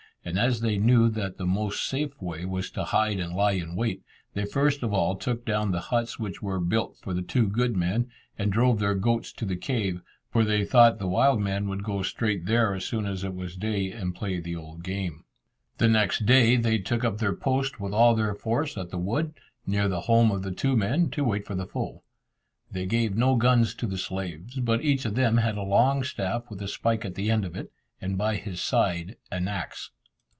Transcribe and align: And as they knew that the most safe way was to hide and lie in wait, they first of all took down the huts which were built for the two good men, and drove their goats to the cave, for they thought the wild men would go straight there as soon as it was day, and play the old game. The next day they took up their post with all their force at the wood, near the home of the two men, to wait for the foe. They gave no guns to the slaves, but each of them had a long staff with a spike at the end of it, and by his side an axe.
And 0.23 0.37
as 0.37 0.61
they 0.61 0.77
knew 0.77 1.09
that 1.09 1.37
the 1.37 1.47
most 1.47 1.87
safe 1.89 2.13
way 2.21 2.45
was 2.45 2.69
to 2.71 2.83
hide 2.83 3.19
and 3.19 3.33
lie 3.33 3.53
in 3.53 3.75
wait, 3.75 4.03
they 4.35 4.45
first 4.45 4.83
of 4.83 4.93
all 4.93 5.15
took 5.15 5.45
down 5.47 5.71
the 5.71 5.79
huts 5.89 6.19
which 6.19 6.43
were 6.43 6.59
built 6.59 6.95
for 7.01 7.15
the 7.15 7.23
two 7.23 7.47
good 7.49 7.75
men, 7.75 8.07
and 8.37 8.51
drove 8.53 8.77
their 8.77 8.93
goats 8.93 9.33
to 9.33 9.45
the 9.47 9.55
cave, 9.55 9.99
for 10.29 10.43
they 10.45 10.63
thought 10.63 10.99
the 10.99 11.07
wild 11.07 11.39
men 11.41 11.67
would 11.69 11.83
go 11.83 12.03
straight 12.03 12.45
there 12.45 12.75
as 12.75 12.85
soon 12.85 13.07
as 13.07 13.23
it 13.23 13.33
was 13.33 13.55
day, 13.55 13.91
and 13.91 14.13
play 14.13 14.39
the 14.39 14.55
old 14.55 14.83
game. 14.83 15.23
The 15.79 15.87
next 15.87 16.27
day 16.27 16.55
they 16.55 16.77
took 16.77 17.03
up 17.03 17.17
their 17.17 17.33
post 17.35 17.79
with 17.79 17.91
all 17.91 18.13
their 18.13 18.35
force 18.35 18.77
at 18.77 18.91
the 18.91 18.99
wood, 18.99 19.33
near 19.65 19.87
the 19.87 20.01
home 20.01 20.29
of 20.29 20.43
the 20.43 20.51
two 20.53 20.77
men, 20.77 21.09
to 21.11 21.23
wait 21.23 21.47
for 21.47 21.55
the 21.55 21.65
foe. 21.65 22.03
They 22.71 22.85
gave 22.85 23.17
no 23.17 23.37
guns 23.37 23.73
to 23.73 23.87
the 23.87 23.97
slaves, 23.97 24.59
but 24.59 24.83
each 24.83 25.03
of 25.03 25.15
them 25.15 25.37
had 25.37 25.57
a 25.57 25.63
long 25.63 26.03
staff 26.03 26.43
with 26.51 26.61
a 26.61 26.67
spike 26.67 27.05
at 27.05 27.15
the 27.15 27.31
end 27.31 27.43
of 27.43 27.55
it, 27.55 27.71
and 27.99 28.19
by 28.19 28.35
his 28.35 28.61
side 28.61 29.15
an 29.31 29.47
axe. 29.47 29.89